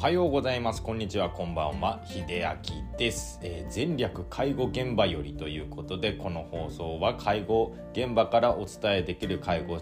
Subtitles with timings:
[0.00, 0.82] おはようございます。
[0.82, 1.28] こんにちは。
[1.28, 2.00] こんばんは。
[2.06, 9.78] 秀明です、えー、前略介護現場よりということでこの放送は介護現場からお伝えできる介護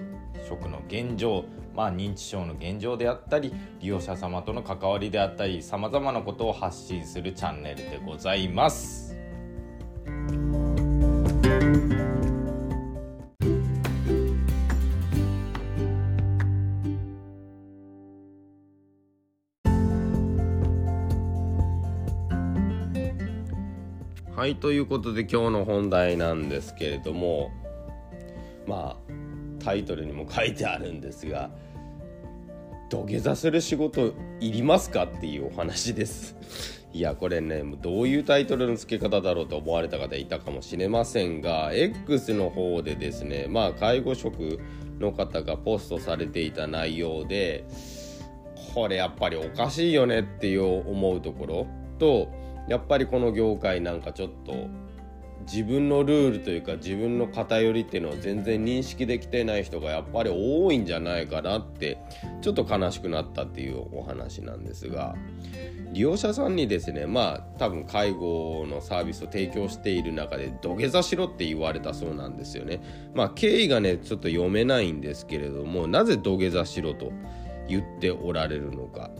[0.48, 9.16] 職の現状まあ、認知症の現状であったり利用者様との関わりであったりさまざまなことを発信するチャンネルでございます。
[24.38, 27.50] はいということで今日の本題なんですけれども
[28.68, 31.50] まあタイトルにも書いてあるんですが
[32.88, 36.36] 土下座する仕事いりますかっていうお話です。
[36.92, 44.60] いやこれねどういうタイトルの付け方だろうと思われた方いたかもしれませんが X の方でですねまあ介護職
[45.00, 47.66] の方がポストされていた内容で
[48.72, 51.66] これやっぱりおかしいよねっていう思うところ
[51.98, 54.68] とやっぱりこの業界なんかちょっと
[55.50, 61.98] 自分のルールというか自分の偏りっていうのを全然認識できてない人がやっぱり多いんじゃないかなって
[62.42, 65.14] ちょっと悲しくなったっていうお話なんですが
[65.92, 72.82] 利用者さんにですねまあ多分介護のサービスを提供している中で土下座しろって言われたそうなんですよね。
[73.14, 77.10] まあ経緯がねちょっと読めないんですけれどもなぜ土下座しろと
[77.68, 79.10] 言っておられるのか。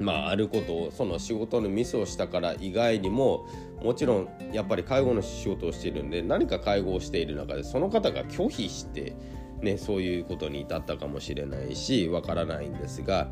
[0.00, 3.46] まあ、あることをその仕事のミスをしたから以外にも
[3.82, 9.14] もちろんやっぱり介護の仕事をしているんで何か介護をしている中でその方が拒否して
[9.60, 13.30] ね、そういうことに至ったかもしれないしわからないんですが、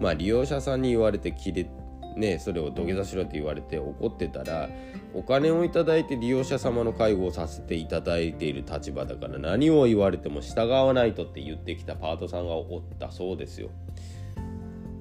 [0.00, 1.70] まあ、利用者さんに言われて切れ
[2.16, 4.70] ね、それを土下座しろって言われて怒ってたら
[5.12, 13.68] お金をいただいて利用者様の介護をさせていただいている立場だから何を言われても従わないとって言ってきたパートさんがおったそうですよ。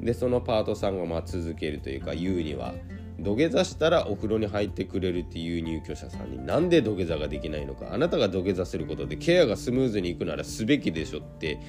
[0.05, 2.75] でそのパートさんがま続けるというか言うには
[3.19, 7.87] 土下座したらお風呂に入ってくれるっていう入居者さんになんで土下座ができないのか。
[7.91, 11.59] あなたが土下座することでケアがスムーズにいくならすべきでしょって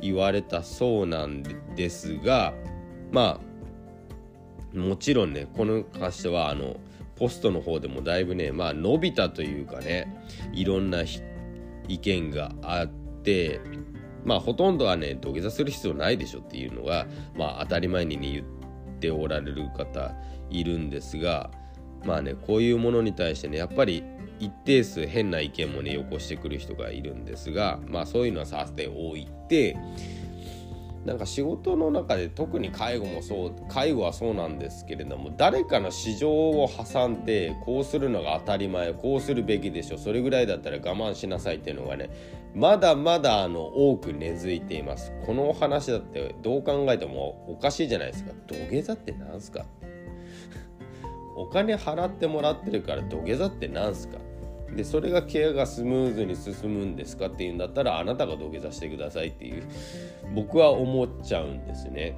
[0.00, 1.44] 言われたそうなん
[1.76, 2.54] ですが
[3.12, 3.40] ま
[4.74, 6.76] あもちろんねこの会社はあの
[7.14, 10.12] ポストの方でもだいぶねまあ伸びたというかね
[10.52, 11.02] いろんな
[11.88, 13.60] 意見があって
[14.26, 20.14] まあほとんどはね土下座する必要ないでしょっていうのがまあ当たり前に、ね、言っておられる方
[20.50, 21.50] いるんですが
[22.04, 24.04] まあねこういうものに対してねやっぱり
[24.40, 29.76] 一定数変な意見もねよこしてくる人がいるんですがまあそういうのはさせておいて
[31.06, 42.10] なんか仕事の中で特に介護もそう介護はそうなんですけれども誰かの市場を挟んでこうするのが当たり前こうするべきでしょそれぐらいだったら我慢しなさいっていうのがね
[42.56, 45.12] まだまだあの多く根付いています。
[45.26, 48.32] このお話だってどう考えてもおかしいじゃないですか。
[48.46, 49.66] 土下座って何すか？
[51.36, 54.16] お金払ってもらってるから土下座って何すか？
[54.74, 57.26] でそれがケアがスムーズに進むんですか？
[57.26, 59.62] っていうんだったらあなたが土下座してくださいっていう
[60.34, 62.16] 僕は思っちゃうんですね。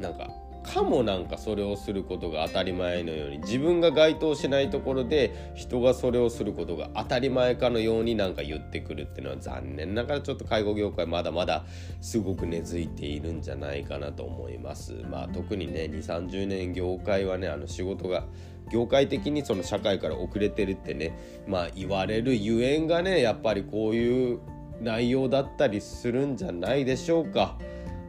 [0.00, 0.28] なんか
[0.64, 11.64] かもなんかそれをすることが当たり前のように自分が該当しないところで人がそれをすることが当たり前かのようになんか言ってくるっていうのは残念ながらちょっと介護業界まだまだ
[12.00, 14.94] すごく根付いているんじゃないかなと思います。
[15.10, 18.24] まあ特にね2 3 0年業界はねあの仕事が
[18.72, 24.40] 業界的にその社会から遅れてるってねまあ言われるゆえんがねやっぱりこういう
[24.80, 27.58] 内容だったりするんじゃないでしょうか。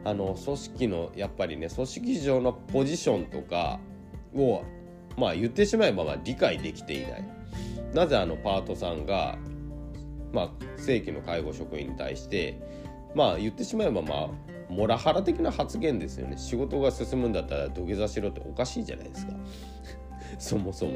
[0.06, 3.80] あの組織のやっぱりね組織上のポジションとか
[4.36, 4.62] を
[5.18, 7.24] まあ言ってしまえばまあ理解できていない。
[7.92, 9.36] なぜあのパートさんが
[10.32, 12.56] まあ正規の介護職員に対して
[13.16, 14.28] まあ言ってしまえばまあ
[14.68, 16.38] モラハラ的な発言ですよね。
[16.38, 19.32] 仕事が進むんだったら土下座しろっておかしいじゃないですか。
[20.38, 20.92] そもそも。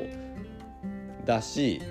[1.26, 1.82] だし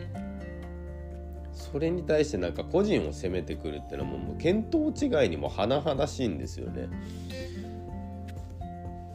[1.59, 6.88] それに対してなんか個人を責めてくるっていうのはもう見当違いにも甚だしいんですよね。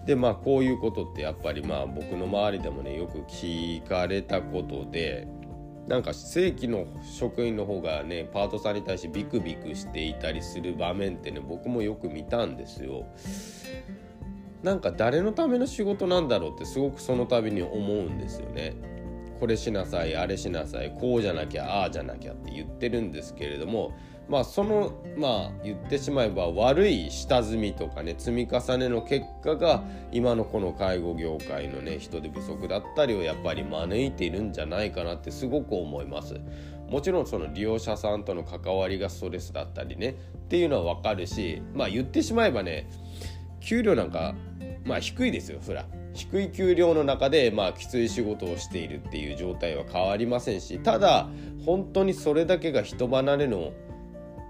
[0.05, 5.27] でまあこういうことってやっぱりまあ僕の周りでもねよく聞かれたことで
[5.89, 13.07] なんか正規の職員の方がねパートさんに対してビクビクしていたりする場面ってね僕もよく見たんですよ。
[14.63, 18.75] なんか誰のための仕事なんだろうってすごくその度に思うんですよね。
[19.39, 23.93] これしなさいあれしなさいこうじゃなきゃああじゃなきゃって言ってるんですけれども
[24.29, 36.41] まあそのまあ言ってしまえば悪い下積みとかね積み重ねの結果が今のこの介護業界のね人手不足だったりをやっぱり招いているんじゃないかなってすごく思います。
[36.89, 40.15] もちろんその利用者さんとの関わりがストレスだったりねっ
[40.49, 42.89] ていうのはわかるしまあ言ってしまえばね
[43.61, 44.35] 給料なんか
[44.85, 51.29] まあ低いですよそら低い給料の中でまあきつい仕事をしているっていう状態は変わりませんしただ
[51.67, 53.73] 本当にそれだけが人離れの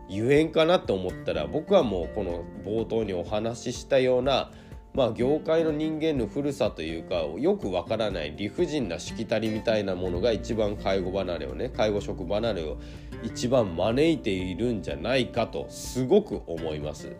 [0.09, 4.51] ゆえんかなと思ったら僕はもうこの冒頭にお話ししたような
[4.93, 12.77] まあ業界の人間の古さというかよくわからない理不尽なしきたりみたいなものが一番介護離れをね介護職離れを
[13.23, 17.17] 一番招いているんじゃないかとすごく思います。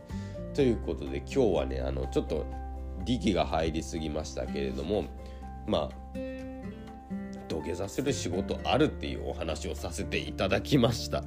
[0.53, 2.47] ということで今日はねあのちょっと
[3.05, 5.05] 力が入りすぎましたけれども
[5.67, 6.19] まあ
[7.49, 11.23] 土下座する仕事あるっていうお話をさせていただきました。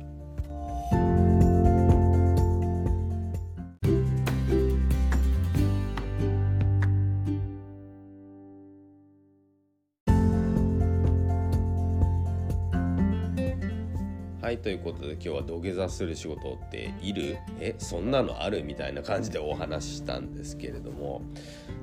[14.47, 17.37] はいということで今日は土下座する仕事っている？
[17.59, 21.21] えそんなのあるみたいな感じでお話ししたんですけれども。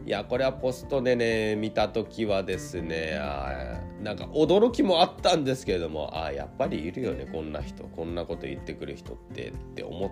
[0.06, 10.10] いやこれはポストでね見た時はですねあなんか驚きもあったんですけれどもあやっぱりいるよねこんな人こんなこと言ってくる人ってって思っ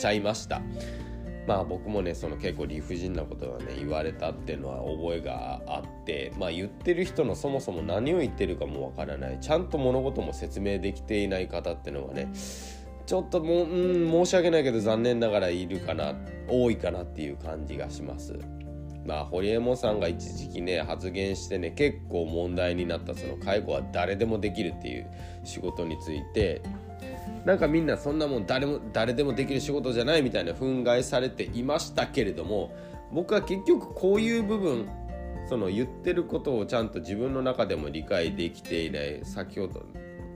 [0.00, 0.62] ちゃいました。
[1.48, 12.30] まあ僕もねその結構理不尽なことがね言われたっていうのは覚えがあってまあ言ってる人のそもそも何を言ってるかもわからないちゃんと物事も説明できていない方っていうのはね
[13.06, 16.14] ちょっともう、ん、申し訳ないけど残念ながらいるかな
[16.48, 18.38] 多いかなっていう感じがします。
[19.06, 25.10] まあ、堀江門さんが一時期ね発言してね結構問題になったその介護は誰でもできるっていう
[25.44, 26.60] 仕事について
[27.48, 32.76] なんかみんなそんなもん誰も誰でもできる仕事じゃないみたいな憤慨されていましたけれども
[33.10, 34.86] 僕は結局こういう部分
[35.48, 39.82] その言ってることをちゃんと自分の中でも理解できていない先ほど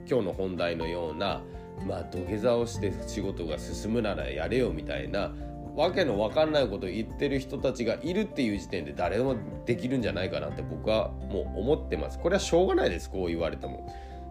[0.09, 1.43] 今日の本題のような
[1.87, 5.35] まあ土下座をして仕事が進むならやれよみたいな
[5.75, 9.35] わけのわかんないことを言ってる人たちがいるっていう時点で誰でも
[9.67, 12.17] できるんじゃないかなって僕はもう思ってます。
[12.17, 13.87] これはしょうがないですこう言われても。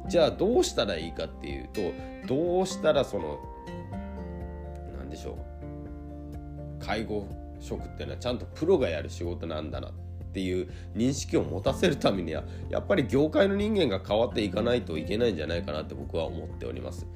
[0.09, 1.81] じゃあどうしたらいいかっていうと
[2.27, 3.39] どうしたらその
[4.99, 5.39] 何でしょ
[6.81, 7.27] う介護
[7.61, 9.93] 職っていうのはちゃんとプロがやる仕事なんだなっ
[10.33, 17.07] ていう認識を持たせるためにはやっぱり業界の人間が変わっていかないといけないんじゃないかなって僕は思っております。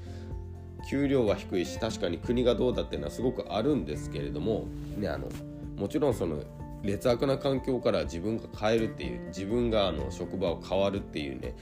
[0.88, 4.66] 給料は低いし確かに国がどうだっていうのはすごくあるんですけれども、
[4.96, 5.28] ね、あの
[5.76, 6.44] もちろんその
[6.82, 11.56] 劣悪な環境から自分が変えるっていう自分があの職場を変わるっていうね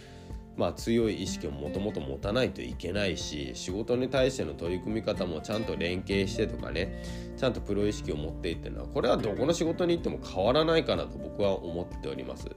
[0.56, 7.03] まあ、強い意識をもともと持たないといけないし仕事に対しての取り組み方もちゃんと連携してとかね
[7.37, 12.49] ちゃんとプロ意識を持っていってるのはこれはどこの仕事に行っても変わらないかなと僕は思っております。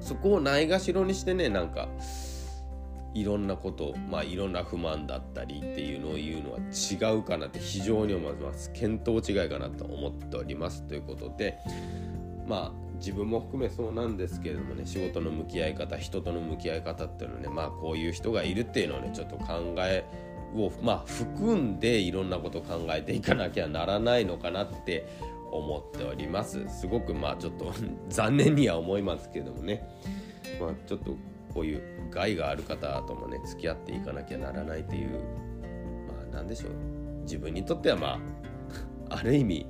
[0.00, 1.88] そこをないがしろにしてねなんか
[3.14, 8.70] いろんなことまあいろんな不満だったりっていうのを言うのは違うかなって非常に思います。
[8.74, 10.82] 見当違いかなと思っております。
[10.82, 11.56] ということで
[12.46, 20.04] まあ自分も含めそうなんですけれどもね仕事の向き合い方人との向き合い方っていうのはねまあこういう人がいるっていうのをねちょっと考え
[20.54, 25.06] をまあ含んでいろんなことを考えていかなきゃならないのかなって
[25.50, 26.66] 思っております。
[26.68, 27.72] すごくまあちょっと
[28.08, 29.86] 残念には思いますけどもね。
[30.60, 31.16] まあちょっと
[31.52, 35.16] こういう害がある方ともね付き合っていかなきゃならないっていうま
[36.32, 36.72] あ何でしょう。
[37.22, 38.20] 自分にとってはま
[39.10, 39.66] あある意味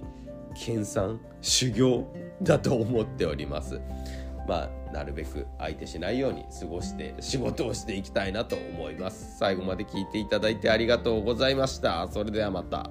[0.55, 2.07] 研鑽修行
[2.43, 3.81] だと思っております。
[4.47, 9.39] まあなるべく相手しないように過ごして仕事をしていきたいなと思います。
[9.39, 12.07] 最後まで聞いていただいてありがとうございました。
[12.11, 12.91] それではまた。